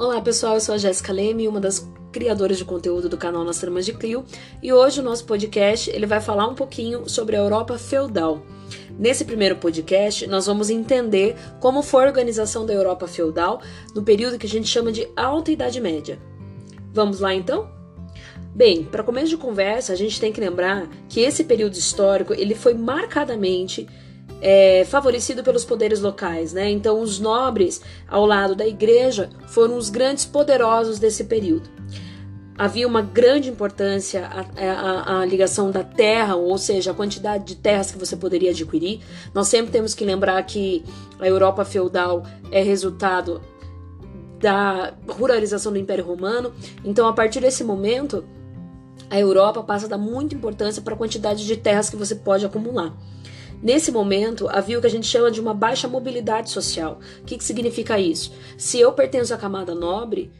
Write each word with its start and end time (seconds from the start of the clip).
Olá 0.00 0.18
pessoal, 0.18 0.54
eu 0.54 0.60
sou 0.62 0.74
a 0.74 0.78
Jéssica 0.78 1.12
Leme, 1.12 1.46
uma 1.46 1.60
das 1.60 1.86
criadoras 2.10 2.56
de 2.56 2.64
conteúdo 2.64 3.06
do 3.06 3.18
canal 3.18 3.44
Nas 3.44 3.58
Tramas 3.58 3.84
de 3.84 3.92
Clio, 3.92 4.24
e 4.62 4.72
hoje 4.72 4.98
o 4.98 5.02
nosso 5.02 5.26
podcast 5.26 5.90
ele 5.90 6.06
vai 6.06 6.22
falar 6.22 6.48
um 6.48 6.54
pouquinho 6.54 7.06
sobre 7.06 7.36
a 7.36 7.40
Europa 7.40 7.76
feudal. 7.76 8.40
Nesse 8.98 9.26
primeiro 9.26 9.56
podcast, 9.56 10.26
nós 10.26 10.46
vamos 10.46 10.70
entender 10.70 11.36
como 11.60 11.82
foi 11.82 12.04
a 12.04 12.06
organização 12.06 12.64
da 12.64 12.72
Europa 12.72 13.06
feudal 13.06 13.60
no 13.94 14.02
período 14.02 14.38
que 14.38 14.46
a 14.46 14.48
gente 14.48 14.68
chama 14.68 14.90
de 14.90 15.06
Alta 15.14 15.52
Idade 15.52 15.78
Média. 15.82 16.18
Vamos 16.94 17.20
lá 17.20 17.34
então? 17.34 17.68
Bem, 18.54 18.82
para 18.84 19.02
começo 19.02 19.28
de 19.28 19.36
conversa, 19.36 19.92
a 19.92 19.96
gente 19.96 20.18
tem 20.18 20.32
que 20.32 20.40
lembrar 20.40 20.88
que 21.10 21.20
esse 21.20 21.44
período 21.44 21.74
histórico 21.74 22.32
ele 22.32 22.54
foi 22.54 22.72
marcadamente 22.72 23.86
é, 24.40 24.84
favorecido 24.86 25.42
pelos 25.42 25.64
poderes 25.64 26.00
locais, 26.00 26.52
né? 26.52 26.70
Então, 26.70 27.00
os 27.00 27.18
nobres, 27.18 27.80
ao 28.08 28.24
lado 28.24 28.54
da 28.54 28.66
igreja, 28.66 29.30
foram 29.48 29.76
os 29.76 29.90
grandes 29.90 30.24
poderosos 30.24 30.98
desse 30.98 31.24
período. 31.24 31.68
Havia 32.56 32.86
uma 32.86 33.00
grande 33.00 33.48
importância 33.48 34.26
a, 34.26 34.40
a, 34.62 35.20
a, 35.20 35.24
ligação 35.24 35.70
da 35.70 35.82
terra, 35.82 36.36
ou 36.36 36.58
seja, 36.58 36.90
a 36.90 36.94
quantidade 36.94 37.44
de 37.44 37.56
terras 37.56 37.90
que 37.90 37.98
você 37.98 38.16
poderia 38.16 38.50
adquirir. 38.50 39.00
Nós 39.32 39.48
sempre 39.48 39.72
temos 39.72 39.94
que 39.94 40.04
lembrar 40.04 40.42
que 40.42 40.84
a 41.18 41.26
Europa 41.26 41.64
feudal 41.64 42.22
é 42.52 42.62
resultado 42.62 43.40
da 44.38 44.92
ruralização 45.08 45.72
do 45.72 45.78
Império 45.78 46.04
Romano. 46.04 46.52
Então, 46.84 47.06
a 47.06 47.12
partir 47.12 47.40
desse 47.40 47.64
momento, 47.64 48.24
a 49.08 49.18
Europa 49.18 49.62
passa 49.62 49.86
a 49.86 49.88
dar 49.88 49.98
muita 49.98 50.34
importância 50.34 50.82
para 50.82 50.94
a 50.94 50.96
quantidade 50.96 51.46
de 51.46 51.56
terras 51.56 51.88
que 51.88 51.96
você 51.96 52.14
pode 52.14 52.44
acumular. 52.44 52.94
Nesse 53.62 53.92
momento, 53.92 54.48
havia 54.48 54.78
o 54.78 54.80
que 54.80 54.86
a 54.86 54.90
gente 54.90 55.06
chama 55.06 55.30
de 55.30 55.40
uma 55.40 55.52
baixa 55.52 55.86
mobilidade 55.86 56.50
social. 56.50 56.98
O 57.20 57.24
que, 57.24 57.36
que 57.36 57.44
significa 57.44 57.98
isso? 57.98 58.32
Se 58.56 58.80
eu 58.80 58.92
pertenço 58.92 59.34
à 59.34 59.36
camada 59.36 59.74
nobre, 59.74 60.30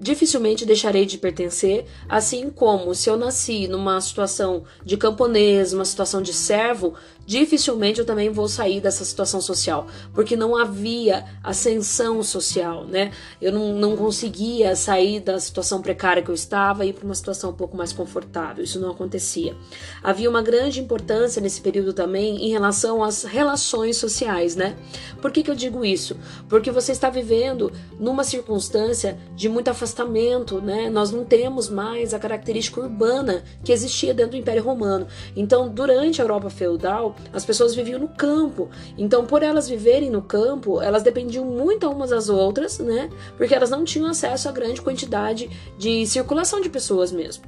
dificilmente 0.00 0.66
deixarei 0.66 1.04
de 1.04 1.18
pertencer, 1.18 1.86
assim 2.08 2.50
como 2.50 2.94
se 2.94 3.08
eu 3.08 3.16
nasci 3.16 3.66
numa 3.66 4.00
situação 4.00 4.64
de 4.84 4.96
camponês, 4.96 5.72
uma 5.72 5.84
situação 5.84 6.22
de 6.22 6.32
servo, 6.32 6.94
dificilmente 7.28 8.00
eu 8.00 8.06
também 8.06 8.30
vou 8.30 8.48
sair 8.48 8.80
dessa 8.80 9.04
situação 9.04 9.38
social, 9.38 9.86
porque 10.14 10.34
não 10.34 10.56
havia 10.56 11.26
ascensão 11.44 12.22
social, 12.22 12.86
né? 12.86 13.12
Eu 13.38 13.52
não, 13.52 13.74
não 13.74 13.96
conseguia 13.98 14.74
sair 14.74 15.20
da 15.20 15.38
situação 15.38 15.82
precária 15.82 16.22
que 16.22 16.30
eu 16.30 16.34
estava 16.34 16.86
e 16.86 16.88
ir 16.88 16.94
para 16.94 17.04
uma 17.04 17.14
situação 17.14 17.50
um 17.50 17.52
pouco 17.52 17.76
mais 17.76 17.92
confortável. 17.92 18.64
Isso 18.64 18.80
não 18.80 18.90
acontecia. 18.90 19.54
Havia 20.02 20.30
uma 20.30 20.40
grande 20.40 20.80
importância 20.80 21.42
nesse 21.42 21.60
período 21.60 21.92
também 21.92 22.46
em 22.46 22.48
relação 22.48 23.04
às 23.04 23.24
relações 23.24 23.98
sociais, 23.98 24.56
né? 24.56 24.74
Por 25.20 25.30
que, 25.30 25.42
que 25.42 25.50
eu 25.50 25.54
digo 25.54 25.84
isso? 25.84 26.16
Porque 26.48 26.70
você 26.70 26.92
está 26.92 27.10
vivendo 27.10 27.70
numa 28.00 28.24
circunstância 28.24 29.18
de 29.36 29.50
muito 29.50 29.68
afastamento, 29.68 30.62
né? 30.62 30.88
Nós 30.88 31.10
não 31.10 31.26
temos 31.26 31.68
mais 31.68 32.14
a 32.14 32.18
característica 32.18 32.80
urbana 32.80 33.44
que 33.62 33.70
existia 33.70 34.14
dentro 34.14 34.30
do 34.30 34.38
Império 34.38 34.62
Romano. 34.62 35.06
Então, 35.36 35.68
durante 35.68 36.22
a 36.22 36.24
Europa 36.24 36.48
feudal, 36.48 37.17
as 37.32 37.44
pessoas 37.44 37.74
viviam 37.74 37.98
no 37.98 38.08
campo. 38.08 38.68
Então, 38.96 39.26
por 39.26 39.42
elas 39.42 39.68
viverem 39.68 40.10
no 40.10 40.22
campo, 40.22 40.80
elas 40.80 41.02
dependiam 41.02 41.44
muito 41.44 41.88
umas 41.90 42.10
das 42.10 42.28
outras, 42.28 42.78
né? 42.78 43.10
Porque 43.36 43.54
elas 43.54 43.70
não 43.70 43.84
tinham 43.84 44.08
acesso 44.08 44.48
a 44.48 44.52
grande 44.52 44.80
quantidade 44.80 45.48
de 45.78 46.06
circulação 46.06 46.60
de 46.60 46.68
pessoas 46.68 47.12
mesmo. 47.12 47.44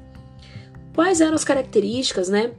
Quais 0.95 1.21
eram 1.21 1.35
as 1.35 1.45
características, 1.45 2.29
né? 2.29 2.53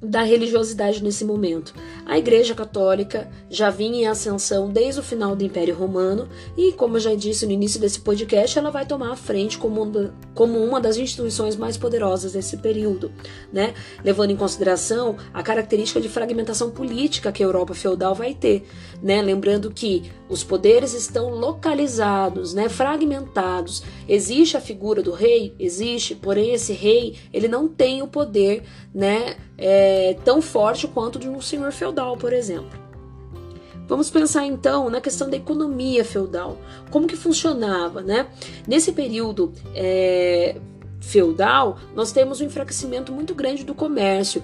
Da 0.00 0.22
religiosidade 0.22 1.02
nesse 1.02 1.24
momento. 1.24 1.74
A 2.04 2.18
Igreja 2.18 2.54
Católica 2.54 3.28
já 3.48 3.70
vinha 3.70 4.02
em 4.02 4.06
ascensão 4.06 4.70
desde 4.70 5.00
o 5.00 5.02
final 5.02 5.34
do 5.34 5.42
Império 5.42 5.74
Romano 5.74 6.28
e, 6.56 6.72
como 6.72 6.96
eu 6.96 7.00
já 7.00 7.14
disse 7.14 7.46
no 7.46 7.52
início 7.52 7.80
desse 7.80 8.00
podcast, 8.00 8.58
ela 8.58 8.70
vai 8.70 8.84
tomar 8.84 9.12
a 9.12 9.16
frente 9.16 9.56
como, 9.56 10.12
como 10.34 10.62
uma 10.62 10.80
das 10.80 10.98
instituições 10.98 11.56
mais 11.56 11.78
poderosas 11.78 12.32
desse 12.32 12.58
período, 12.58 13.10
né? 13.50 13.72
levando 14.04 14.30
em 14.30 14.36
consideração 14.36 15.16
a 15.32 15.42
característica 15.42 16.00
de 16.00 16.08
fragmentação 16.08 16.70
política 16.70 17.32
que 17.32 17.42
a 17.42 17.46
Europa 17.46 17.74
feudal 17.74 18.14
vai 18.14 18.34
ter, 18.34 18.66
né? 19.02 19.22
lembrando 19.22 19.70
que 19.70 20.10
os 20.28 20.42
poderes 20.42 20.92
estão 20.92 21.30
localizados, 21.30 22.54
né? 22.54 22.68
fragmentados. 22.68 23.82
Existe 24.08 24.56
a 24.56 24.60
figura 24.60 25.02
do 25.02 25.12
rei, 25.12 25.54
existe, 25.58 26.14
porém 26.14 26.52
esse 26.52 26.72
rei 26.72 27.16
ele 27.32 27.48
não 27.48 27.68
tem 27.68 28.02
o 28.02 28.08
poder, 28.08 28.64
né? 28.94 29.36
é, 29.58 30.16
tão 30.24 30.42
forte 30.42 30.86
quanto 30.86 31.18
de 31.18 31.28
um 31.28 31.40
senhor 31.40 31.72
feudal, 31.72 32.16
por 32.16 32.32
exemplo. 32.32 32.86
Vamos 33.88 34.10
pensar 34.10 34.44
então 34.44 34.90
na 34.90 35.00
questão 35.00 35.30
da 35.30 35.36
economia 35.36 36.04
feudal, 36.04 36.58
como 36.90 37.06
que 37.06 37.16
funcionava, 37.16 38.02
né? 38.02 38.26
Nesse 38.66 38.90
período 38.90 39.52
é, 39.74 40.56
feudal, 41.00 41.78
nós 41.94 42.10
temos 42.10 42.40
um 42.40 42.44
enfraquecimento 42.44 43.12
muito 43.12 43.32
grande 43.32 43.62
do 43.62 43.74
comércio. 43.74 44.42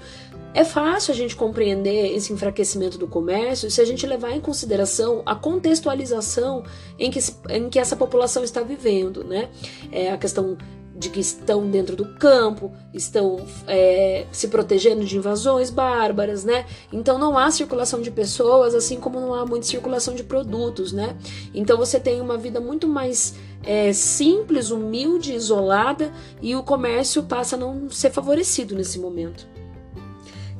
É 0.54 0.64
fácil 0.64 1.12
a 1.12 1.16
gente 1.16 1.34
compreender 1.34 2.14
esse 2.14 2.32
enfraquecimento 2.32 2.98
do 2.98 3.08
comércio 3.08 3.70
se 3.70 3.80
a 3.80 3.84
gente 3.84 4.06
levar 4.06 4.32
em 4.32 4.40
consideração 4.40 5.22
a 5.24 5.34
contextualização 5.34 6.62
em 6.98 7.10
que, 7.10 7.20
em 7.48 7.70
que 7.70 7.78
essa 7.78 7.96
população 7.96 8.44
está 8.44 8.60
vivendo, 8.60 9.24
né? 9.24 9.48
É 9.90 10.12
a 10.12 10.18
questão 10.18 10.58
de 10.94 11.08
que 11.08 11.20
estão 11.20 11.68
dentro 11.68 11.96
do 11.96 12.04
campo, 12.16 12.70
estão 12.92 13.44
é, 13.66 14.26
se 14.30 14.48
protegendo 14.48 15.04
de 15.04 15.16
invasões 15.16 15.70
bárbaras, 15.70 16.44
né? 16.44 16.66
Então 16.92 17.18
não 17.18 17.38
há 17.38 17.50
circulação 17.50 18.02
de 18.02 18.10
pessoas, 18.10 18.74
assim 18.74 19.00
como 19.00 19.18
não 19.18 19.34
há 19.34 19.46
muita 19.46 19.66
circulação 19.66 20.14
de 20.14 20.22
produtos, 20.22 20.92
né? 20.92 21.16
Então 21.54 21.78
você 21.78 21.98
tem 21.98 22.20
uma 22.20 22.36
vida 22.36 22.60
muito 22.60 22.86
mais 22.86 23.34
é, 23.64 23.92
simples, 23.94 24.70
humilde, 24.70 25.34
isolada 25.34 26.12
e 26.42 26.54
o 26.54 26.62
comércio 26.62 27.22
passa 27.22 27.56
a 27.56 27.58
não 27.58 27.90
ser 27.90 28.10
favorecido 28.10 28.74
nesse 28.74 28.98
momento. 28.98 29.46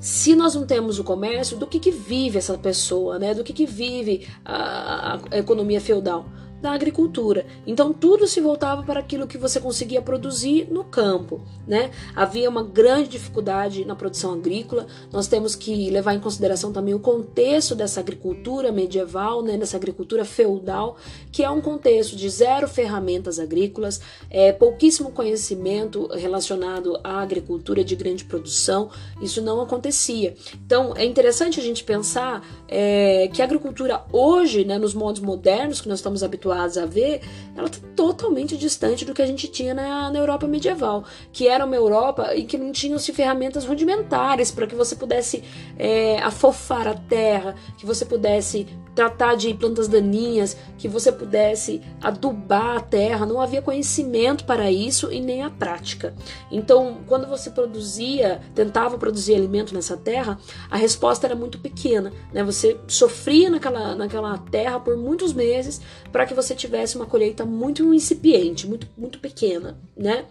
Se 0.02 0.34
nós 0.34 0.56
não 0.56 0.66
temos 0.66 0.98
o 0.98 1.04
comércio, 1.04 1.56
do 1.56 1.64
que, 1.64 1.78
que 1.78 1.92
vive 1.92 2.36
essa 2.36 2.58
pessoa, 2.58 3.20
né? 3.20 3.32
Do 3.34 3.44
que, 3.44 3.52
que 3.52 3.64
vive 3.64 4.26
a, 4.44 5.20
a 5.30 5.38
economia 5.38 5.80
feudal? 5.80 6.26
Da 6.62 6.70
agricultura. 6.70 7.44
Então 7.66 7.92
tudo 7.92 8.28
se 8.28 8.40
voltava 8.40 8.84
para 8.84 9.00
aquilo 9.00 9.26
que 9.26 9.36
você 9.36 9.58
conseguia 9.58 10.00
produzir 10.00 10.68
no 10.70 10.84
campo, 10.84 11.40
né? 11.66 11.90
Havia 12.14 12.48
uma 12.48 12.62
grande 12.62 13.08
dificuldade 13.08 13.84
na 13.84 13.96
produção 13.96 14.32
agrícola. 14.32 14.86
Nós 15.12 15.26
temos 15.26 15.56
que 15.56 15.90
levar 15.90 16.14
em 16.14 16.20
consideração 16.20 16.72
também 16.72 16.94
o 16.94 17.00
contexto 17.00 17.74
dessa 17.74 17.98
agricultura 17.98 18.70
medieval, 18.70 19.42
né? 19.42 19.58
Dessa 19.58 19.76
agricultura 19.76 20.24
feudal, 20.24 20.96
que 21.32 21.42
é 21.42 21.50
um 21.50 21.60
contexto 21.60 22.14
de 22.14 22.30
zero 22.30 22.68
ferramentas 22.68 23.40
agrícolas, 23.40 24.00
é, 24.30 24.52
pouquíssimo 24.52 25.10
conhecimento 25.10 26.06
relacionado 26.14 26.96
à 27.02 27.20
agricultura 27.20 27.82
de 27.82 27.96
grande 27.96 28.24
produção. 28.24 28.88
Isso 29.20 29.42
não 29.42 29.60
acontecia. 29.60 30.36
Então 30.64 30.94
é 30.96 31.04
interessante 31.04 31.58
a 31.58 31.62
gente 31.62 31.82
pensar 31.82 32.46
é, 32.68 33.28
que 33.34 33.42
a 33.42 33.44
agricultura 33.44 34.04
hoje, 34.12 34.64
né, 34.64 34.78
nos 34.78 34.94
modos 34.94 35.20
modernos 35.20 35.80
que 35.80 35.88
nós 35.88 35.98
estamos 35.98 36.22
habituados 36.22 36.51
habituados 36.52 36.78
a 36.78 36.86
ver, 36.86 37.22
ela 37.56 37.66
está 37.66 37.86
totalmente 37.96 38.56
distante 38.56 39.04
do 39.04 39.14
que 39.14 39.22
a 39.22 39.26
gente 39.26 39.48
tinha 39.48 39.74
na, 39.74 40.10
na 40.10 40.18
Europa 40.18 40.46
medieval, 40.46 41.04
que 41.32 41.48
era 41.48 41.64
uma 41.64 41.76
Europa 41.76 42.34
em 42.34 42.46
que 42.46 42.58
não 42.58 42.72
tinham-se 42.72 43.12
ferramentas 43.12 43.64
rudimentares 43.64 44.50
para 44.50 44.66
que 44.66 44.74
você 44.74 44.94
pudesse 44.94 45.42
é, 45.78 46.18
afofar 46.20 46.86
a 46.86 46.94
terra, 46.94 47.54
que 47.78 47.86
você 47.86 48.04
pudesse 48.04 48.66
tratar 48.94 49.34
de 49.34 49.52
plantas 49.54 49.88
daninhas, 49.88 50.56
que 50.76 50.88
você 50.88 51.10
pudesse 51.10 51.80
adubar 52.00 52.76
a 52.76 52.80
terra, 52.80 53.26
não 53.26 53.40
havia 53.40 53.62
conhecimento 53.62 54.44
para 54.44 54.70
isso 54.70 55.12
e 55.12 55.20
nem 55.20 55.42
a 55.42 55.50
prática. 55.50 56.14
Então, 56.50 56.98
quando 57.06 57.26
você 57.26 57.50
produzia, 57.50 58.40
tentava 58.54 58.98
produzir 58.98 59.34
alimento 59.34 59.74
nessa 59.74 59.96
terra, 59.96 60.38
a 60.70 60.76
resposta 60.76 61.26
era 61.26 61.34
muito 61.34 61.58
pequena, 61.58 62.12
né? 62.32 62.42
Você 62.44 62.78
sofria 62.86 63.48
naquela, 63.48 63.94
naquela 63.94 64.36
terra 64.38 64.78
por 64.78 64.96
muitos 64.96 65.32
meses 65.32 65.80
para 66.10 66.26
que 66.26 66.34
você 66.34 66.54
tivesse 66.54 66.96
uma 66.96 67.06
colheita 67.06 67.44
muito 67.44 67.94
incipiente, 67.94 68.66
muito, 68.66 68.86
muito 68.96 69.18
pequena, 69.18 69.78
né? 69.96 70.26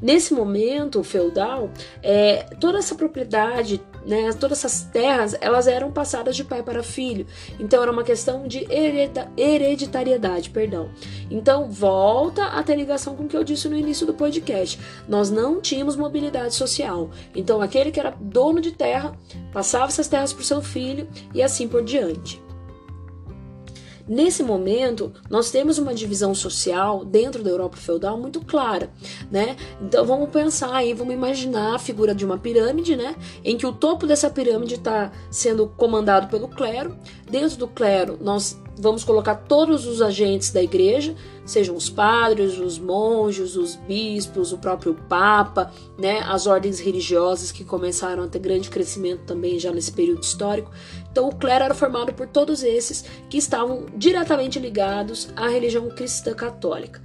Nesse 0.00 0.34
momento 0.34 1.02
feudal, 1.02 1.70
é, 2.02 2.44
toda 2.60 2.78
essa 2.78 2.94
propriedade 2.94 3.80
né, 4.06 4.32
todas 4.32 4.58
essas 4.58 4.82
terras 4.82 5.36
elas 5.40 5.66
eram 5.66 5.90
passadas 5.90 6.36
de 6.36 6.44
pai 6.44 6.62
para 6.62 6.82
filho. 6.82 7.26
Então 7.58 7.82
era 7.82 7.90
uma 7.90 8.01
questão 8.04 8.46
de 8.46 8.66
hereditariedade, 9.36 10.50
perdão. 10.50 10.90
Então 11.30 11.70
volta 11.70 12.44
a 12.44 12.62
ter 12.62 12.76
ligação 12.76 13.16
com 13.16 13.24
o 13.24 13.28
que 13.28 13.36
eu 13.36 13.44
disse 13.44 13.68
no 13.68 13.76
início 13.76 14.06
do 14.06 14.14
podcast. 14.14 14.78
Nós 15.08 15.30
não 15.30 15.60
tínhamos 15.60 15.96
mobilidade 15.96 16.54
social. 16.54 17.10
Então 17.34 17.60
aquele 17.60 17.90
que 17.90 18.00
era 18.00 18.14
dono 18.20 18.60
de 18.60 18.72
terra 18.72 19.16
passava 19.52 19.86
essas 19.86 20.08
terras 20.08 20.32
para 20.32 20.42
o 20.42 20.44
seu 20.44 20.62
filho 20.62 21.08
e 21.34 21.42
assim 21.42 21.68
por 21.68 21.82
diante. 21.82 22.40
Nesse 24.06 24.42
momento, 24.42 25.12
nós 25.30 25.50
temos 25.50 25.78
uma 25.78 25.94
divisão 25.94 26.34
social 26.34 27.04
dentro 27.04 27.42
da 27.42 27.50
Europa 27.50 27.76
feudal 27.76 28.18
muito 28.18 28.40
clara, 28.40 28.90
né? 29.30 29.56
Então 29.80 30.04
vamos 30.04 30.30
pensar 30.30 30.74
aí, 30.74 30.92
vamos 30.92 31.14
imaginar 31.14 31.74
a 31.74 31.78
figura 31.78 32.14
de 32.14 32.24
uma 32.24 32.38
pirâmide, 32.38 32.96
né? 32.96 33.14
Em 33.44 33.56
que 33.56 33.66
o 33.66 33.72
topo 33.72 34.06
dessa 34.06 34.28
pirâmide 34.28 34.74
está 34.74 35.12
sendo 35.30 35.68
comandado 35.68 36.28
pelo 36.28 36.48
clero. 36.48 36.96
Dentro 37.30 37.56
do 37.56 37.68
clero, 37.68 38.18
nós 38.20 38.60
vamos 38.76 39.04
colocar 39.04 39.36
todos 39.36 39.86
os 39.86 40.02
agentes 40.02 40.50
da 40.50 40.62
igreja, 40.62 41.14
sejam 41.44 41.74
os 41.74 41.90
padres, 41.90 42.58
os 42.58 42.78
monges, 42.78 43.56
os 43.56 43.76
bispos, 43.76 44.52
o 44.52 44.58
próprio 44.58 44.94
papa, 45.08 45.72
né, 45.98 46.20
as 46.20 46.46
ordens 46.46 46.80
religiosas 46.80 47.50
que 47.50 47.64
começaram 47.64 48.24
a 48.24 48.28
ter 48.28 48.38
grande 48.38 48.70
crescimento 48.70 49.24
também 49.24 49.58
já 49.58 49.72
nesse 49.72 49.92
período 49.92 50.22
histórico. 50.22 50.70
Então 51.10 51.28
o 51.28 51.34
clero 51.34 51.64
era 51.64 51.74
formado 51.74 52.12
por 52.12 52.26
todos 52.26 52.62
esses 52.62 53.04
que 53.28 53.38
estavam 53.38 53.86
diretamente 53.96 54.58
ligados 54.58 55.28
à 55.36 55.48
religião 55.48 55.88
cristã 55.90 56.34
católica. 56.34 57.02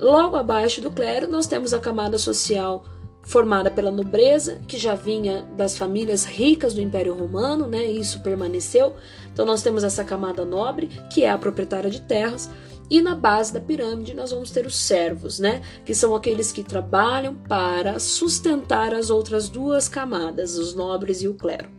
Logo 0.00 0.36
abaixo 0.36 0.80
do 0.80 0.90
clero 0.90 1.28
nós 1.28 1.46
temos 1.46 1.74
a 1.74 1.80
camada 1.80 2.18
social 2.18 2.84
formada 3.28 3.70
pela 3.70 3.90
nobreza, 3.90 4.58
que 4.66 4.78
já 4.78 4.94
vinha 4.94 5.46
das 5.54 5.76
famílias 5.76 6.24
ricas 6.24 6.72
do 6.72 6.80
Império 6.80 7.12
Romano, 7.12 7.66
né? 7.66 7.84
Isso 7.84 8.22
permaneceu. 8.22 8.94
Então 9.30 9.44
nós 9.44 9.60
temos 9.60 9.84
essa 9.84 10.02
camada 10.02 10.46
nobre, 10.46 10.88
que 11.12 11.24
é 11.24 11.30
a 11.30 11.36
proprietária 11.36 11.90
de 11.90 12.00
terras, 12.00 12.48
e 12.90 13.00
na 13.00 13.14
base 13.14 13.52
da 13.52 13.60
pirâmide 13.60 14.14
nós 14.14 14.30
vamos 14.30 14.50
ter 14.50 14.66
os 14.66 14.76
servos, 14.76 15.38
né? 15.38 15.62
Que 15.84 15.94
são 15.94 16.14
aqueles 16.14 16.52
que 16.52 16.62
trabalham 16.62 17.34
para 17.34 17.98
sustentar 17.98 18.94
as 18.94 19.10
outras 19.10 19.48
duas 19.48 19.88
camadas, 19.88 20.56
os 20.56 20.74
nobres 20.74 21.22
e 21.22 21.28
o 21.28 21.34
clero. 21.34 21.78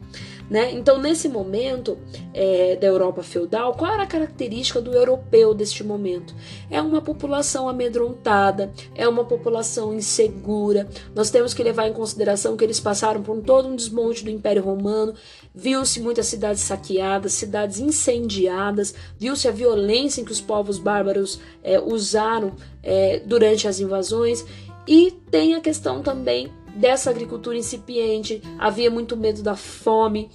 Né? 0.49 0.71
Então, 0.71 0.97
nesse 0.97 1.29
momento 1.29 1.97
é, 2.33 2.75
da 2.75 2.87
Europa 2.87 3.21
feudal, 3.21 3.73
qual 3.75 3.93
era 3.93 4.03
a 4.03 4.07
característica 4.07 4.81
do 4.81 4.91
europeu 4.91 5.53
deste 5.53 5.83
momento? 5.83 6.33
É 6.71 6.81
uma 6.81 7.01
população 7.01 7.69
amedrontada, 7.69 8.73
é 8.95 9.07
uma 9.07 9.23
população 9.23 9.93
insegura. 9.93 10.89
Nós 11.13 11.29
temos 11.29 11.53
que 11.53 11.61
levar 11.61 11.87
em 11.87 11.93
consideração 11.93 12.57
que 12.57 12.63
eles 12.63 12.79
passaram 12.79 13.21
por 13.21 13.39
todo 13.41 13.67
um 13.67 13.75
desmonte 13.75 14.23
do 14.23 14.31
Império 14.31 14.63
Romano, 14.63 15.13
viu-se 15.53 15.99
muitas 15.99 16.27
cidades 16.27 16.61
saqueadas, 16.61 17.33
cidades 17.33 17.79
incendiadas, 17.79 18.93
viu-se 19.17 19.47
a 19.47 19.51
violência 19.51 20.21
em 20.21 20.25
que 20.25 20.31
os 20.31 20.41
povos 20.41 20.79
bárbaros 20.79 21.39
é, 21.63 21.79
usaram 21.79 22.53
é, 22.83 23.19
durante 23.19 23.67
as 23.67 23.79
invasões. 23.79 24.45
E 24.87 25.11
tem 25.29 25.55
a 25.55 25.61
questão 25.61 26.01
também 26.01 26.51
dessa 26.75 27.09
agricultura 27.09 27.57
incipiente, 27.57 28.41
havia 28.57 28.89
muito 28.89 29.17
medo 29.17 29.43
da 29.43 29.55
fome, 29.55 30.29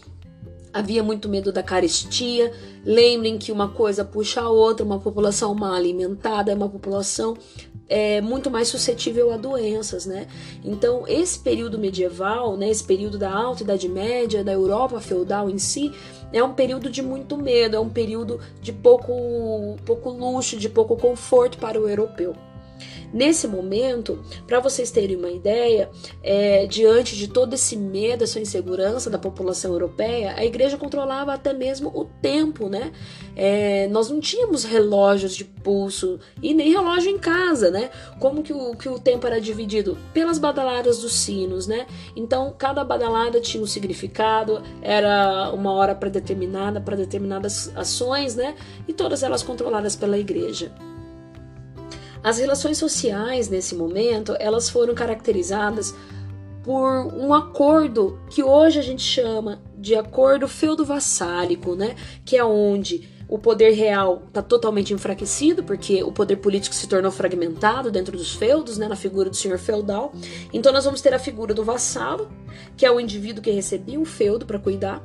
havia 0.72 1.02
muito 1.02 1.28
medo 1.28 1.52
da 1.52 1.62
carestia. 1.62 2.52
Lembrem 2.84 3.38
que 3.38 3.52
uma 3.52 3.68
coisa 3.68 4.04
puxa 4.04 4.42
a 4.42 4.50
outra, 4.50 4.84
uma 4.84 4.98
população 4.98 5.54
mal 5.54 5.72
alimentada 5.72 6.52
é 6.52 6.54
uma 6.54 6.68
população 6.68 7.36
é, 7.88 8.20
muito 8.20 8.50
mais 8.50 8.68
suscetível 8.68 9.32
a 9.32 9.36
doenças, 9.36 10.06
né? 10.06 10.26
Então, 10.64 11.04
esse 11.06 11.38
período 11.38 11.78
medieval, 11.78 12.56
né, 12.56 12.68
esse 12.68 12.84
período 12.84 13.18
da 13.18 13.30
Alta 13.30 13.62
Idade 13.62 13.88
Média, 13.88 14.42
da 14.42 14.52
Europa 14.52 15.00
feudal 15.00 15.50
em 15.50 15.58
si, 15.58 15.92
é 16.32 16.42
um 16.42 16.52
período 16.52 16.90
de 16.90 17.02
muito 17.02 17.36
medo, 17.36 17.76
é 17.76 17.80
um 17.80 17.88
período 17.88 18.40
de 18.60 18.72
pouco, 18.72 19.76
pouco 19.84 20.10
luxo, 20.10 20.56
de 20.56 20.68
pouco 20.68 20.96
conforto 20.96 21.58
para 21.58 21.80
o 21.80 21.88
europeu. 21.88 22.34
Nesse 23.14 23.46
momento, 23.46 24.18
para 24.44 24.58
vocês 24.58 24.90
terem 24.90 25.16
uma 25.16 25.30
ideia, 25.30 25.88
é, 26.20 26.66
diante 26.66 27.16
de 27.16 27.28
todo 27.28 27.54
esse 27.54 27.76
medo, 27.76 28.24
essa 28.24 28.40
insegurança 28.40 29.08
da 29.08 29.20
população 29.20 29.72
europeia, 29.72 30.34
a 30.36 30.44
igreja 30.44 30.76
controlava 30.76 31.32
até 31.32 31.52
mesmo 31.52 31.90
o 31.94 32.04
tempo, 32.04 32.68
né? 32.68 32.90
É, 33.36 33.86
nós 33.86 34.10
não 34.10 34.18
tínhamos 34.18 34.64
relógios 34.64 35.36
de 35.36 35.44
pulso 35.44 36.18
e 36.42 36.52
nem 36.52 36.72
relógio 36.72 37.10
em 37.10 37.18
casa, 37.18 37.70
né? 37.70 37.88
Como 38.18 38.42
que 38.42 38.52
o, 38.52 38.74
que 38.74 38.88
o 38.88 38.98
tempo 38.98 39.26
era 39.28 39.40
dividido? 39.40 39.96
Pelas 40.12 40.38
badaladas 40.38 40.98
dos 40.98 41.12
sinos, 41.14 41.68
né? 41.68 41.86
Então, 42.16 42.52
cada 42.58 42.82
badalada 42.82 43.40
tinha 43.40 43.62
um 43.62 43.66
significado, 43.66 44.60
era 44.82 45.52
uma 45.52 45.72
hora 45.72 45.94
predeterminada 45.94 46.80
para 46.80 46.96
determinadas 46.96 47.70
ações, 47.76 48.34
né? 48.34 48.56
E 48.88 48.92
todas 48.92 49.22
elas 49.22 49.44
controladas 49.44 49.94
pela 49.94 50.18
igreja. 50.18 50.72
As 52.24 52.38
relações 52.38 52.78
sociais 52.78 53.50
nesse 53.50 53.74
momento, 53.74 54.34
elas 54.40 54.70
foram 54.70 54.94
caracterizadas 54.94 55.94
por 56.62 56.90
um 57.14 57.34
acordo 57.34 58.18
que 58.30 58.42
hoje 58.42 58.78
a 58.78 58.82
gente 58.82 59.02
chama 59.02 59.60
de 59.76 59.94
acordo 59.94 60.48
feudo-vassálico, 60.48 61.74
né? 61.74 61.94
Que 62.24 62.38
é 62.38 62.44
onde 62.44 63.06
o 63.34 63.38
poder 63.38 63.72
real 63.72 64.22
está 64.28 64.40
totalmente 64.40 64.94
enfraquecido, 64.94 65.64
porque 65.64 66.04
o 66.04 66.12
poder 66.12 66.36
político 66.36 66.72
se 66.72 66.86
tornou 66.86 67.10
fragmentado 67.10 67.90
dentro 67.90 68.16
dos 68.16 68.32
feudos, 68.32 68.78
né, 68.78 68.86
na 68.86 68.94
figura 68.94 69.28
do 69.28 69.34
senhor 69.34 69.58
feudal. 69.58 70.12
Então 70.52 70.72
nós 70.72 70.84
vamos 70.84 71.00
ter 71.00 71.12
a 71.12 71.18
figura 71.18 71.52
do 71.52 71.64
vassalo, 71.64 72.28
que 72.76 72.86
é 72.86 72.92
o 72.92 73.00
indivíduo 73.00 73.42
que 73.42 73.50
recebia 73.50 73.98
um 73.98 74.04
feudo 74.04 74.46
para 74.46 74.56
cuidar, 74.56 75.02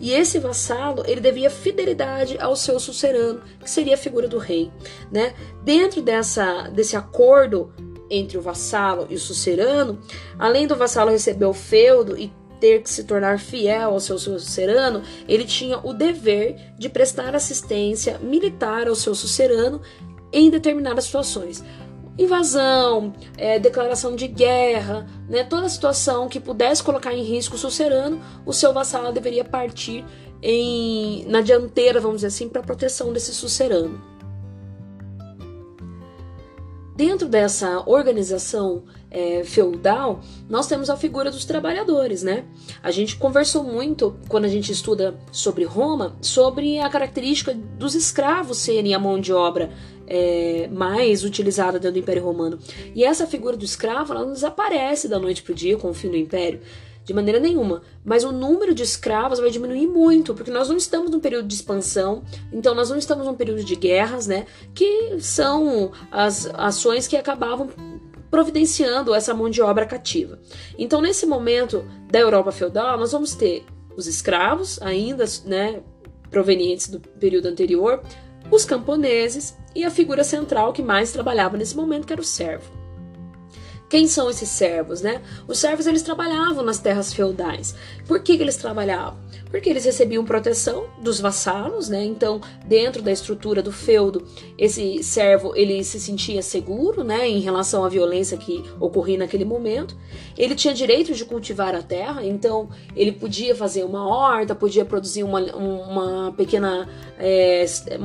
e 0.00 0.10
esse 0.10 0.38
vassalo 0.38 1.02
ele 1.06 1.20
devia 1.20 1.50
fidelidade 1.50 2.38
ao 2.40 2.56
seu 2.56 2.80
sucerano, 2.80 3.42
que 3.62 3.70
seria 3.70 3.92
a 3.92 3.98
figura 3.98 4.26
do 4.26 4.38
rei, 4.38 4.72
né? 5.12 5.34
Dentro 5.62 6.00
dessa 6.00 6.70
desse 6.70 6.96
acordo 6.96 7.74
entre 8.08 8.38
o 8.38 8.40
vassalo 8.40 9.06
e 9.10 9.16
o 9.16 9.20
sucerano, 9.20 9.98
além 10.38 10.66
do 10.66 10.76
vassalo 10.76 11.10
receber 11.10 11.44
o 11.44 11.52
feudo 11.52 12.16
e 12.16 12.32
ter 12.60 12.82
que 12.82 12.90
se 12.90 13.04
tornar 13.04 13.38
fiel 13.38 13.90
ao 13.90 14.00
seu 14.00 14.18
sucerano, 14.18 15.02
ele 15.28 15.44
tinha 15.44 15.78
o 15.78 15.92
dever 15.92 16.56
de 16.78 16.88
prestar 16.88 17.34
assistência 17.34 18.18
militar 18.18 18.88
ao 18.88 18.94
seu 18.94 19.14
sucerano 19.14 19.80
em 20.32 20.50
determinadas 20.50 21.04
situações. 21.04 21.62
Invasão, 22.18 23.12
é, 23.36 23.58
declaração 23.58 24.16
de 24.16 24.26
guerra, 24.26 25.06
né, 25.28 25.44
toda 25.44 25.68
situação 25.68 26.28
que 26.28 26.40
pudesse 26.40 26.82
colocar 26.82 27.12
em 27.12 27.22
risco 27.22 27.56
o 27.56 27.58
sucerano, 27.58 28.20
o 28.46 28.52
seu 28.52 28.72
vassalo 28.72 29.12
deveria 29.12 29.44
partir 29.44 30.04
em, 30.42 31.26
na 31.26 31.42
dianteira, 31.42 32.00
vamos 32.00 32.18
dizer 32.18 32.28
assim, 32.28 32.48
para 32.48 32.62
proteção 32.62 33.12
desse 33.12 33.34
sucerano. 33.34 34.00
Dentro 36.96 37.28
dessa 37.28 37.82
organização 37.86 38.84
é, 39.10 39.44
feudal, 39.44 40.20
nós 40.48 40.66
temos 40.66 40.90
a 40.90 40.96
figura 40.96 41.30
dos 41.30 41.44
trabalhadores, 41.44 42.22
né? 42.22 42.44
A 42.82 42.90
gente 42.90 43.16
conversou 43.16 43.62
muito, 43.62 44.16
quando 44.28 44.44
a 44.44 44.48
gente 44.48 44.72
estuda 44.72 45.18
sobre 45.30 45.64
Roma, 45.64 46.16
sobre 46.20 46.78
a 46.78 46.88
característica 46.88 47.54
dos 47.54 47.94
escravos 47.94 48.58
serem 48.58 48.94
a 48.94 48.98
mão 48.98 49.20
de 49.20 49.32
obra 49.32 49.70
é, 50.06 50.68
mais 50.72 51.24
utilizada 51.24 51.78
dentro 51.78 51.92
do 51.92 51.98
Império 51.98 52.24
Romano. 52.24 52.58
E 52.94 53.04
essa 53.04 53.26
figura 53.26 53.56
do 53.56 53.64
escravo, 53.64 54.12
ela 54.12 54.24
não 54.24 54.32
desaparece 54.32 55.08
da 55.08 55.18
noite 55.18 55.42
para 55.42 55.52
o 55.52 55.54
dia 55.54 55.76
com 55.76 55.90
o 55.90 55.94
fim 55.94 56.10
do 56.10 56.16
Império 56.16 56.60
de 57.06 57.14
maneira 57.14 57.38
nenhuma. 57.38 57.82
Mas 58.04 58.24
o 58.24 58.32
número 58.32 58.74
de 58.74 58.82
escravos 58.82 59.38
vai 59.38 59.48
diminuir 59.48 59.86
muito, 59.86 60.34
porque 60.34 60.50
nós 60.50 60.68
não 60.68 60.76
estamos 60.76 61.08
num 61.08 61.20
período 61.20 61.46
de 61.46 61.54
expansão, 61.54 62.24
então 62.52 62.74
nós 62.74 62.90
não 62.90 62.98
estamos 62.98 63.24
num 63.26 63.34
período 63.34 63.62
de 63.62 63.76
guerras, 63.76 64.26
né? 64.26 64.44
Que 64.74 65.16
são 65.20 65.92
as 66.10 66.50
ações 66.54 67.06
que 67.06 67.16
acabavam 67.16 67.70
providenciando 68.30 69.14
essa 69.14 69.34
mão 69.34 69.48
de 69.48 69.62
obra 69.62 69.86
cativa. 69.86 70.38
Então, 70.78 71.00
nesse 71.00 71.26
momento 71.26 71.84
da 72.10 72.18
Europa 72.18 72.52
feudal, 72.52 72.98
nós 72.98 73.12
vamos 73.12 73.34
ter 73.34 73.64
os 73.96 74.06
escravos, 74.06 74.80
ainda, 74.82 75.24
né, 75.44 75.80
provenientes 76.30 76.88
do 76.88 77.00
período 77.00 77.46
anterior, 77.46 78.02
os 78.50 78.64
camponeses 78.64 79.56
e 79.74 79.84
a 79.84 79.90
figura 79.90 80.22
central 80.22 80.72
que 80.72 80.82
mais 80.82 81.12
trabalhava 81.12 81.56
nesse 81.56 81.76
momento, 81.76 82.06
que 82.06 82.12
era 82.12 82.22
o 82.22 82.24
servo. 82.24 82.70
Quem 83.88 84.08
são 84.08 84.28
esses 84.28 84.48
servos, 84.48 85.00
né? 85.00 85.22
Os 85.46 85.58
servos 85.58 85.86
eles 85.86 86.02
trabalhavam 86.02 86.64
nas 86.64 86.80
terras 86.80 87.12
feudais. 87.12 87.74
Por 88.06 88.20
que, 88.20 88.36
que 88.36 88.42
eles 88.42 88.56
trabalhavam? 88.56 89.18
Porque 89.56 89.70
eles 89.70 89.86
recebiam 89.86 90.22
proteção 90.22 90.84
dos 90.98 91.18
vassalos, 91.18 91.88
né? 91.88 92.04
Então, 92.04 92.42
dentro 92.66 93.00
da 93.00 93.10
estrutura 93.10 93.62
do 93.62 93.72
feudo, 93.72 94.22
esse 94.58 95.02
servo 95.02 95.56
ele 95.56 95.82
se 95.82 95.98
sentia 95.98 96.42
seguro, 96.42 97.02
né, 97.02 97.26
em 97.26 97.40
relação 97.40 97.82
à 97.82 97.88
violência 97.88 98.36
que 98.36 98.62
ocorria 98.78 99.16
naquele 99.16 99.46
momento. 99.46 99.96
Ele 100.36 100.54
tinha 100.54 100.74
direito 100.74 101.14
de 101.14 101.24
cultivar 101.24 101.74
a 101.74 101.80
terra, 101.80 102.22
então 102.22 102.68
ele 102.94 103.12
podia 103.12 103.56
fazer 103.56 103.82
uma 103.82 104.06
horta, 104.06 104.54
podia 104.54 104.84
produzir 104.84 105.22
uma, 105.22 105.40
uma 105.40 106.34
pequena 106.36 106.86
é, 107.18 107.64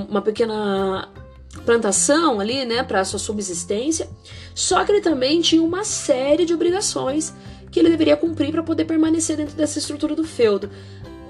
uma 0.09 0.21
pequena 0.21 1.09
plantação 1.65 2.39
ali, 2.39 2.63
né, 2.63 2.81
para 2.81 3.03
sua 3.03 3.19
subsistência. 3.19 4.07
Só 4.55 4.85
que 4.85 4.93
ele 4.93 5.01
também 5.01 5.41
tinha 5.41 5.61
uma 5.61 5.83
série 5.83 6.45
de 6.45 6.53
obrigações 6.53 7.33
que 7.71 7.79
ele 7.79 7.89
deveria 7.89 8.17
cumprir 8.17 8.51
para 8.51 8.61
poder 8.61 8.85
permanecer 8.85 9.37
dentro 9.37 9.55
dessa 9.55 9.79
estrutura 9.79 10.13
do 10.13 10.25
feudo. 10.25 10.69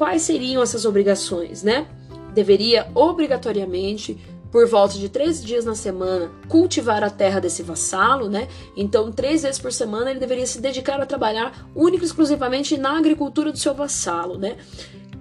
Quais 0.02 0.24
seriam 0.24 0.64
essas 0.64 0.84
obrigações, 0.84 1.62
né? 1.62 1.86
Deveria 2.34 2.90
obrigatoriamente 2.96 4.18
por 4.52 4.68
volta 4.68 4.98
de 4.98 5.08
três 5.08 5.46
dias 5.46 5.64
na 5.64 5.76
semana, 5.76 6.32
cultivar 6.50 7.04
a 7.04 7.10
terra 7.12 7.40
desse 7.40 7.62
vassalo, 7.62 8.28
né? 8.28 8.48
Então, 8.76 9.12
três 9.12 9.44
vezes 9.44 9.60
por 9.60 9.72
semana 9.72 10.10
ele 10.10 10.20
deveria 10.20 10.48
se 10.48 10.60
dedicar 10.60 11.00
a 11.00 11.06
trabalhar 11.06 11.70
única 11.76 12.04
e 12.04 12.08
exclusivamente 12.08 12.80
na 12.80 12.98
agricultura 12.98 13.52
do 13.52 13.60
seu 13.60 13.76
vassalo, 13.76 14.40
né? 14.40 14.58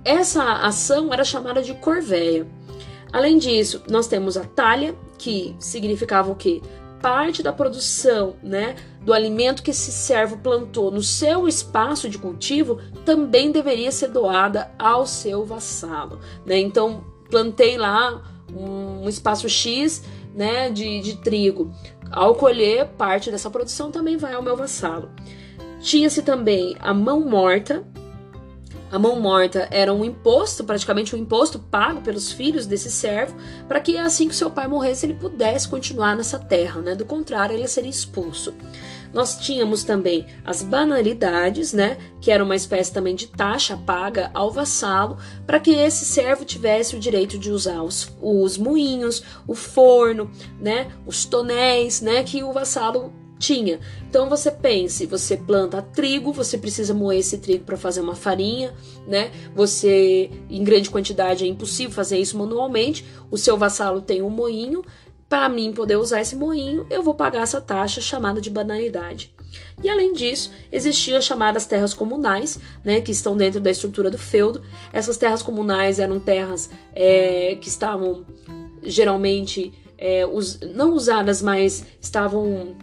Essa 0.03 0.51
ação 0.63 1.13
era 1.13 1.25
chamada 1.25 1.63
de 1.63 1.75
corvéia. 1.75 2.47
Além 3.13 3.37
disso, 3.37 3.83
nós 3.87 4.07
temos 4.07 4.39
a 4.39 4.45
talha, 4.45 4.95
que 5.19 5.55
significava 5.59 6.33
o 6.33 6.35
quê? 6.35 6.63
Parte 7.01 7.43
da 7.43 7.53
produção, 7.53 8.37
né, 8.43 8.77
do 9.03 9.13
alimento 9.13 9.63
que 9.63 9.71
esse 9.71 9.91
servo 9.91 10.39
plantou 10.39 10.91
no 10.91 11.03
seu 11.03 11.49
espaço 11.49 12.09
de 12.09 12.19
cultivo 12.19 12.79
também 13.05 13.51
deveria 13.51 13.91
ser 13.91 14.09
doada 14.09 14.71
ao 14.79 15.07
seu 15.07 15.45
vassalo, 15.45 16.21
né? 16.45 16.59
Então, 16.59 17.03
plantei 17.31 17.79
lá 17.79 18.23
um 18.55 19.09
espaço 19.09 19.49
X 19.49 20.05
né, 20.35 20.71
de, 20.71 21.01
de 21.01 21.17
trigo. 21.17 21.73
Ao 22.11 22.35
colher, 22.35 22.87
parte 22.99 23.31
dessa 23.31 23.51
produção 23.51 23.91
também 23.91 24.17
vai 24.17 24.35
ao 24.35 24.43
meu 24.43 24.57
vassalo. 24.57 25.11
Tinha-se 25.81 26.23
também 26.23 26.77
a 26.81 26.93
mão 26.93 27.21
morta. 27.21 27.85
A 28.91 28.99
mão 28.99 29.21
morta 29.21 29.69
era 29.71 29.93
um 29.93 30.05
imposto, 30.05 30.65
praticamente 30.65 31.15
um 31.15 31.19
imposto 31.19 31.59
pago 31.59 32.01
pelos 32.01 32.33
filhos 32.33 32.67
desse 32.67 32.91
servo, 32.91 33.37
para 33.69 33.81
que 33.81 33.97
assim 33.97 34.27
que 34.27 34.35
seu 34.35 34.51
pai 34.51 34.67
morresse 34.67 35.07
ele 35.07 35.15
pudesse 35.15 35.69
continuar 35.69 36.17
nessa 36.17 36.39
terra, 36.39 36.81
né? 36.81 36.95
Do 36.97 37.05
contrário, 37.05 37.55
ele 37.55 37.69
seria 37.69 37.91
expulso. 37.91 38.53
Nós 39.13 39.39
tínhamos 39.39 39.83
também 39.83 40.27
as 40.45 40.63
banalidades, 40.63 41.73
né, 41.73 41.99
que 42.21 42.31
era 42.31 42.45
uma 42.45 42.55
espécie 42.55 42.93
também 42.93 43.15
de 43.15 43.27
taxa 43.27 43.77
paga 43.77 44.31
ao 44.33 44.53
vassalo 44.53 45.19
para 45.47 45.59
que 45.59 45.73
esse 45.73 46.05
servo 46.05 46.45
tivesse 46.45 46.95
o 46.95 47.01
direito 47.01 47.37
de 47.37 47.51
usar 47.51 47.83
os, 47.83 48.09
os 48.23 48.57
moinhos, 48.57 49.23
o 49.49 49.55
forno, 49.55 50.31
né, 50.61 50.93
os 51.05 51.25
tonéis, 51.25 52.01
né, 52.01 52.23
que 52.23 52.45
o 52.45 52.53
vassalo 52.53 53.13
tinha. 53.41 53.81
Então 54.09 54.29
você 54.29 54.51
pense, 54.51 55.07
você 55.07 55.37
planta 55.37 55.81
trigo, 55.81 56.33
você 56.33 56.59
precisa 56.59 56.93
moer 56.95 57.19
esse 57.19 57.39
trigo 57.39 57.65
para 57.65 57.77
fazer 57.77 58.03
uma 58.03 58.15
farinha, 58.15 58.73
né? 59.09 59.33
Você 59.57 60.31
em 60.49 60.63
grande 60.63 60.91
quantidade 60.91 61.45
é 61.45 61.49
impossível 61.49 61.91
fazer 61.91 62.19
isso 62.19 62.39
manualmente. 62.39 63.05
O 63.31 63.39
seu 63.39 63.57
vassalo 63.57 64.03
tem 64.03 64.23
um 64.23 64.31
moinho, 64.31 64.85
para 65.29 65.49
mim 65.49 65.73
poder 65.73 65.97
usar 65.97 66.21
esse 66.21 66.37
moinho, 66.37 66.87
eu 66.91 67.03
vou 67.03 67.15
pagar 67.15 67.43
essa 67.43 67.61
taxa 67.61 68.01
chamada 68.01 68.41
de 68.41 68.51
banalidade. 68.51 69.33
E 69.83 69.89
além 69.89 70.13
disso, 70.13 70.53
existiam 70.71 71.17
as 71.17 71.25
chamadas 71.25 71.67
terras 71.67 71.95
comunais, 71.95 72.59
né, 72.85 73.01
que 73.01 73.11
estão 73.11 73.37
dentro 73.37 73.61
da 73.61 73.71
estrutura 73.71 74.11
do 74.11 74.19
feudo. 74.19 74.63
Essas 74.93 75.17
terras 75.17 75.43
comunais 75.43 75.99
eram 75.99 76.21
terras 76.21 76.69
é, 76.95 77.57
que 77.61 77.69
estavam 77.69 78.25
geralmente 78.83 79.73
é, 79.97 80.25
não 80.75 80.95
usadas, 80.95 81.43
mas 81.43 81.85
estavam 82.01 82.75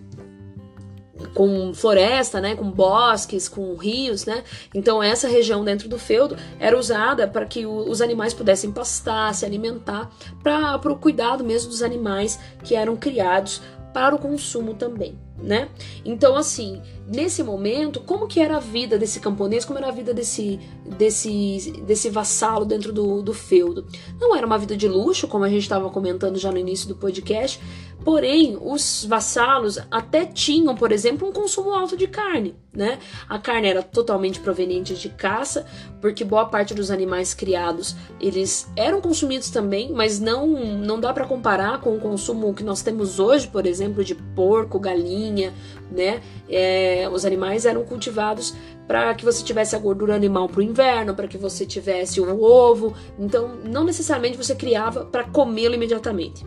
com 1.34 1.74
floresta, 1.74 2.40
né, 2.40 2.56
com 2.56 2.70
bosques, 2.70 3.48
com 3.48 3.76
rios, 3.76 4.26
né? 4.26 4.44
Então 4.74 5.02
essa 5.02 5.28
região 5.28 5.64
dentro 5.64 5.90
do 5.90 5.98
feudo 5.98 6.38
era 6.60 6.78
usada 6.78 7.28
para 7.28 7.46
que 7.46 7.66
o, 7.66 7.90
os 7.90 8.02
animais 8.02 8.34
pudessem 8.34 8.72
pastar, 8.72 9.34
se 9.34 9.46
alimentar, 9.46 10.12
para 10.44 10.92
o 10.92 10.98
cuidado 10.98 11.44
mesmo 11.44 11.70
dos 11.70 11.82
animais 11.82 12.40
que 12.64 12.76
eram 12.76 12.96
criados 12.96 13.62
para 13.94 14.14
o 14.14 14.20
consumo 14.20 14.76
também, 14.76 15.18
né? 15.42 15.70
Então 16.06 16.36
assim, 16.36 16.82
nesse 17.08 17.42
momento, 17.42 18.00
como 18.02 18.28
que 18.28 18.40
era 18.40 18.58
a 18.58 18.60
vida 18.60 18.96
desse 18.96 19.20
camponês, 19.20 19.66
como 19.66 19.80
era 19.80 19.88
a 19.88 19.92
vida 19.92 20.14
desse 20.14 20.60
desse 20.86 21.72
desse 21.84 22.08
vassalo 22.10 22.64
dentro 22.64 22.94
do, 22.94 23.24
do 23.24 23.34
feudo? 23.34 23.88
Não 24.20 24.36
era 24.36 24.46
uma 24.46 24.58
vida 24.60 24.78
de 24.78 24.88
luxo, 24.88 25.28
como 25.28 25.46
a 25.46 25.50
gente 25.50 25.64
estava 25.64 25.90
comentando 25.90 26.38
já 26.38 26.52
no 26.52 26.60
início 26.60 26.88
do 26.88 26.96
podcast, 26.96 27.60
Porém, 28.08 28.58
os 28.62 29.04
vassalos 29.04 29.78
até 29.92 30.26
tinham, 30.26 30.74
por 30.74 30.94
exemplo, 30.94 31.28
um 31.28 31.34
consumo 31.34 31.74
alto 31.74 31.98
de 31.98 32.08
carne, 32.08 32.56
né? 32.72 33.00
A 33.28 33.38
carne 33.38 33.68
era 33.68 33.84
totalmente 33.84 34.40
proveniente 34.40 34.94
de 34.94 35.10
caça, 35.10 35.66
porque 36.00 36.24
boa 36.24 36.46
parte 36.46 36.74
dos 36.74 36.90
animais 36.90 37.34
criados, 37.34 37.98
eles 38.18 38.72
eram 38.78 39.02
consumidos 39.02 39.50
também, 39.50 39.92
mas 39.92 40.22
não 40.22 40.48
não 40.48 41.02
dá 41.02 41.12
para 41.12 41.28
comparar 41.28 41.82
com 41.82 41.98
o 41.98 42.00
consumo 42.00 42.54
que 42.54 42.64
nós 42.64 42.82
temos 42.82 43.20
hoje, 43.20 43.46
por 43.46 43.66
exemplo, 43.66 44.02
de 44.06 44.16
porco, 44.16 44.80
galinha, 44.80 45.54
né? 45.92 46.22
É, 46.48 47.10
os 47.12 47.26
animais 47.26 47.66
eram 47.66 47.84
cultivados 47.84 48.56
para 48.88 49.14
que 49.16 49.26
você 49.26 49.44
tivesse 49.44 49.76
a 49.76 49.80
gordura 49.80 50.16
animal 50.16 50.48
para 50.48 50.60
o 50.60 50.64
inverno, 50.64 51.14
para 51.14 51.28
que 51.28 51.38
você 51.38 51.66
tivesse 51.66 52.22
o 52.22 52.42
ovo. 52.42 52.96
Então, 53.20 53.58
não 53.66 53.84
necessariamente 53.84 54.38
você 54.38 54.56
criava 54.56 55.04
para 55.04 55.26
comê-lo 55.26 55.76
imediatamente. 55.76 56.46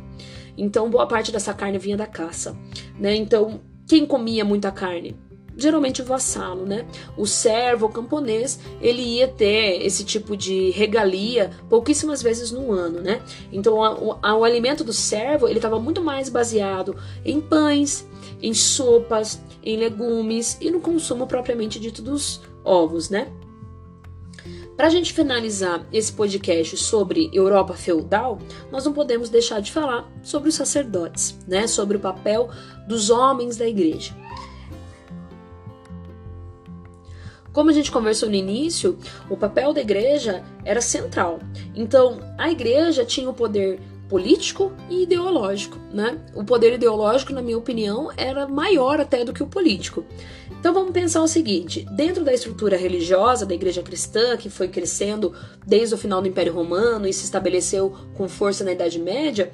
Então, 0.56 0.90
boa 0.90 1.06
parte 1.06 1.32
dessa 1.32 1.54
carne 1.54 1.78
vinha 1.78 1.96
da 1.96 2.06
caça, 2.06 2.56
né? 2.98 3.14
Então, 3.14 3.60
quem 3.86 4.06
comia 4.06 4.44
muita 4.44 4.70
carne? 4.70 5.16
Geralmente 5.56 6.00
o 6.00 6.04
vassalo, 6.04 6.64
né? 6.64 6.86
O 7.16 7.26
servo, 7.26 7.86
o 7.86 7.88
camponês, 7.90 8.60
ele 8.80 9.02
ia 9.02 9.28
ter 9.28 9.84
esse 9.84 10.04
tipo 10.04 10.36
de 10.36 10.70
regalia 10.70 11.50
pouquíssimas 11.68 12.22
vezes 12.22 12.50
no 12.50 12.72
ano, 12.72 13.00
né? 13.00 13.20
Então, 13.52 13.74
o, 13.76 14.16
o 14.20 14.44
alimento 14.44 14.84
do 14.84 14.92
servo, 14.92 15.48
ele 15.48 15.58
estava 15.58 15.78
muito 15.78 16.00
mais 16.00 16.28
baseado 16.28 16.96
em 17.24 17.40
pães, 17.40 18.08
em 18.40 18.54
sopas, 18.54 19.42
em 19.62 19.76
legumes 19.76 20.56
e 20.60 20.70
no 20.70 20.80
consumo 20.80 21.26
propriamente 21.26 21.78
dito 21.78 22.00
dos 22.00 22.40
ovos, 22.64 23.10
né? 23.10 23.30
Para 24.80 24.86
a 24.86 24.90
gente 24.90 25.12
finalizar 25.12 25.86
esse 25.92 26.10
podcast 26.10 26.74
sobre 26.78 27.28
Europa 27.34 27.74
feudal, 27.74 28.38
nós 28.72 28.82
não 28.82 28.94
podemos 28.94 29.28
deixar 29.28 29.60
de 29.60 29.70
falar 29.70 30.10
sobre 30.22 30.48
os 30.48 30.54
sacerdotes, 30.54 31.38
né? 31.46 31.66
Sobre 31.66 31.98
o 31.98 32.00
papel 32.00 32.48
dos 32.88 33.10
homens 33.10 33.58
da 33.58 33.68
igreja. 33.68 34.16
Como 37.52 37.68
a 37.68 37.74
gente 37.74 37.92
conversou 37.92 38.30
no 38.30 38.34
início, 38.34 38.96
o 39.28 39.36
papel 39.36 39.74
da 39.74 39.82
igreja 39.82 40.42
era 40.64 40.80
central. 40.80 41.40
Então, 41.74 42.18
a 42.38 42.50
igreja 42.50 43.04
tinha 43.04 43.28
o 43.28 43.34
poder 43.34 43.78
político 44.08 44.72
e 44.88 45.02
ideológico, 45.02 45.76
né? 45.92 46.18
O 46.34 46.42
poder 46.42 46.72
ideológico, 46.72 47.34
na 47.34 47.42
minha 47.42 47.58
opinião, 47.58 48.10
era 48.16 48.48
maior 48.48 48.98
até 48.98 49.26
do 49.26 49.34
que 49.34 49.42
o 49.42 49.46
político. 49.46 50.06
Então 50.60 50.74
vamos 50.74 50.92
pensar 50.92 51.22
o 51.22 51.26
seguinte: 51.26 51.86
dentro 51.90 52.22
da 52.22 52.34
estrutura 52.34 52.76
religiosa 52.76 53.46
da 53.46 53.54
igreja 53.54 53.82
cristã, 53.82 54.36
que 54.36 54.50
foi 54.50 54.68
crescendo 54.68 55.34
desde 55.66 55.94
o 55.94 55.98
final 55.98 56.20
do 56.20 56.28
Império 56.28 56.52
Romano 56.52 57.08
e 57.08 57.12
se 57.14 57.24
estabeleceu 57.24 57.96
com 58.14 58.28
força 58.28 58.62
na 58.62 58.72
Idade 58.72 58.98
Média, 58.98 59.50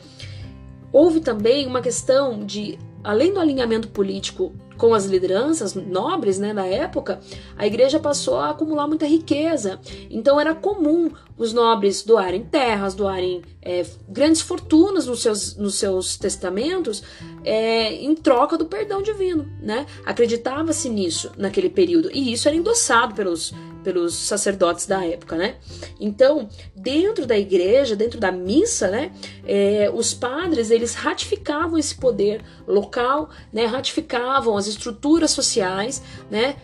houve 0.93 1.21
também 1.21 1.65
uma 1.65 1.81
questão 1.81 2.45
de, 2.45 2.77
além 3.05 3.33
do 3.33 3.39
alinhamento 3.39 3.87
político 3.89 4.53
com 4.77 4.93
as 4.93 5.07
lideranças 5.07 5.75
nobres 5.75 6.39
né, 6.39 6.53
na 6.53 6.67
época, 6.67 7.21
a 7.57 7.67
igreja 7.67 7.99
passou 7.99 8.37
a 8.39 8.51
acumular 8.51 8.89
muita 8.89 9.07
riqueza. 9.07 9.81
Então 10.11 10.41
era 10.41 10.55
comum 10.55 11.11
os 11.37 11.53
nobres 11.53 12.03
doarem 12.03 12.45
terras, 12.45 12.95
doarem 12.95 13.43
é, 13.61 13.85
grandes 14.09 14.41
fortunas 14.41 15.07
nos 15.07 15.21
seus, 15.23 15.57
nos 15.57 15.75
seus 15.75 16.17
testamentos 16.17 17.03
é, 17.45 17.93
em 17.93 18.15
troca 18.15 18.57
do 18.57 18.67
perdão 18.67 19.03
divino. 19.03 19.47
Né? 19.61 19.87
Acreditava-se 20.05 20.89
nisso 20.89 21.31
naquele 21.37 21.69
período. 21.69 22.11
E 22.13 22.33
isso 22.33 22.49
era 22.49 22.57
endossado 22.57 23.15
pelos, 23.15 23.53
pelos 23.87 24.15
sacerdotes 24.15 24.87
da 24.87 25.05
época, 25.05 25.37
né? 25.37 25.57
Então, 26.01 26.49
dentro 26.75 27.25
da 27.25 27.39
igreja, 27.39 27.95
dentro 27.95 28.19
da 28.19 28.33
missa, 28.33 28.89
né, 28.89 29.13
é, 29.47 29.89
os 29.95 30.13
padres 30.13 30.73
eles 30.73 30.95
ratificavam 30.95 31.79
esse 31.79 31.95
poder 31.95 32.43
local, 32.67 33.31
né, 33.53 33.65
ratificavam 33.65 34.57
as 34.57 34.67
estruturas 34.67 35.31
sociais, 35.31 36.03
né? 36.29 36.57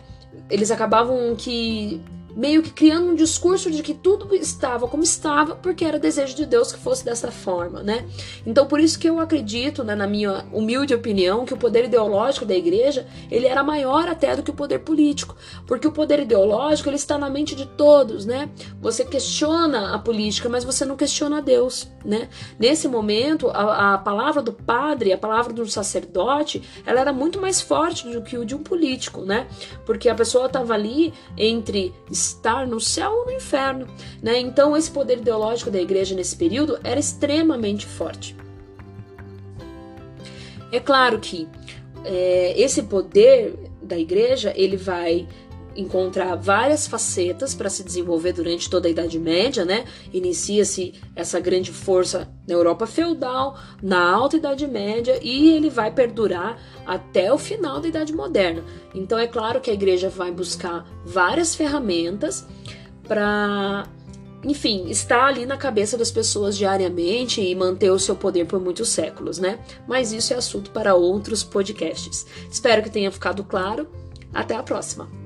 Eles 0.49 0.69
acabavam 0.69 1.33
que 1.35 2.01
meio 2.35 2.61
que 2.63 2.71
criando 2.71 3.11
um 3.11 3.15
discurso 3.15 3.69
de 3.69 3.83
que 3.83 3.93
tudo 3.93 4.33
estava 4.35 4.87
como 4.87 5.03
estava 5.03 5.55
porque 5.55 5.85
era 5.85 5.99
desejo 5.99 6.35
de 6.35 6.45
Deus 6.45 6.71
que 6.71 6.79
fosse 6.79 7.05
dessa 7.05 7.31
forma, 7.31 7.83
né? 7.83 8.05
Então 8.45 8.65
por 8.65 8.79
isso 8.79 8.97
que 8.97 9.07
eu 9.07 9.19
acredito, 9.19 9.83
né, 9.83 9.95
na 9.95 10.07
minha 10.07 10.45
humilde 10.51 10.93
opinião, 10.93 11.45
que 11.45 11.53
o 11.53 11.57
poder 11.57 11.85
ideológico 11.85 12.45
da 12.45 12.55
igreja 12.55 13.07
ele 13.29 13.47
era 13.47 13.63
maior 13.63 14.07
até 14.07 14.35
do 14.35 14.43
que 14.43 14.51
o 14.51 14.53
poder 14.53 14.79
político, 14.79 15.35
porque 15.67 15.87
o 15.87 15.91
poder 15.91 16.19
ideológico 16.19 16.89
ele 16.89 16.95
está 16.95 17.17
na 17.17 17.29
mente 17.29 17.55
de 17.55 17.65
todos, 17.65 18.25
né? 18.25 18.49
Você 18.81 19.05
questiona 19.05 19.93
a 19.93 19.99
política, 19.99 20.49
mas 20.49 20.63
você 20.63 20.85
não 20.85 20.95
questiona 20.95 21.41
Deus, 21.41 21.87
né? 22.03 22.29
Nesse 22.59 22.87
momento 22.87 23.49
a, 23.49 23.93
a 23.93 23.97
palavra 23.97 24.41
do 24.41 24.53
padre, 24.53 25.13
a 25.13 25.17
palavra 25.17 25.53
do 25.53 25.65
sacerdote, 25.67 26.61
ela 26.85 26.99
era 26.99 27.13
muito 27.13 27.39
mais 27.39 27.61
forte 27.61 28.09
do 28.09 28.21
que 28.21 28.37
o 28.37 28.45
de 28.45 28.55
um 28.55 28.63
político, 28.63 29.21
né? 29.21 29.47
Porque 29.85 30.09
a 30.09 30.15
pessoa 30.15 30.47
estava 30.47 30.73
ali 30.73 31.13
entre 31.37 31.93
estar 32.27 32.67
no 32.67 32.79
céu 32.79 33.11
ou 33.11 33.25
no 33.25 33.31
inferno. 33.31 33.87
Né? 34.21 34.39
Então, 34.39 34.75
esse 34.75 34.89
poder 34.89 35.19
ideológico 35.19 35.71
da 35.71 35.81
igreja 35.81 36.15
nesse 36.15 36.35
período 36.35 36.79
era 36.83 36.99
extremamente 36.99 37.85
forte. 37.85 38.35
É 40.71 40.79
claro 40.79 41.19
que 41.19 41.47
é, 42.03 42.59
esse 42.59 42.83
poder 42.83 43.53
da 43.81 43.97
igreja 43.97 44.53
ele 44.55 44.77
vai 44.77 45.27
encontrar 45.75 46.35
várias 46.35 46.87
facetas 46.87 47.53
para 47.55 47.69
se 47.69 47.83
desenvolver 47.83 48.33
durante 48.33 48.69
toda 48.69 48.87
a 48.87 48.91
Idade 48.91 49.19
Média, 49.19 49.65
né? 49.65 49.85
Inicia-se 50.13 50.93
essa 51.15 51.39
grande 51.39 51.71
força 51.71 52.29
na 52.47 52.53
Europa 52.53 52.85
feudal, 52.85 53.57
na 53.81 54.11
Alta 54.11 54.37
Idade 54.37 54.67
Média 54.67 55.19
e 55.21 55.51
ele 55.51 55.69
vai 55.69 55.91
perdurar 55.91 56.57
até 56.85 57.31
o 57.31 57.37
final 57.37 57.79
da 57.79 57.87
Idade 57.87 58.13
Moderna. 58.13 58.63
Então 58.93 59.17
é 59.17 59.27
claro 59.27 59.61
que 59.61 59.69
a 59.69 59.73
igreja 59.73 60.09
vai 60.09 60.31
buscar 60.31 60.85
várias 61.05 61.55
ferramentas 61.55 62.45
para 63.07 63.87
enfim, 64.43 64.89
estar 64.89 65.27
ali 65.27 65.45
na 65.45 65.55
cabeça 65.55 65.97
das 65.97 66.11
pessoas 66.11 66.57
diariamente 66.57 67.41
e 67.41 67.55
manter 67.55 67.91
o 67.91 67.99
seu 67.99 68.15
poder 68.15 68.45
por 68.45 68.59
muitos 68.59 68.89
séculos, 68.89 69.39
né? 69.39 69.59
Mas 69.87 70.11
isso 70.11 70.33
é 70.33 70.35
assunto 70.35 70.71
para 70.71 70.95
outros 70.95 71.43
podcasts. 71.43 72.25
Espero 72.51 72.83
que 72.83 72.89
tenha 72.89 73.11
ficado 73.11 73.43
claro. 73.43 73.87
Até 74.33 74.55
a 74.55 74.63
próxima! 74.63 75.22